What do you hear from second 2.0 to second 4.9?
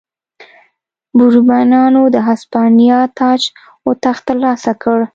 د هسپانیا تاج و تخت ترلاسه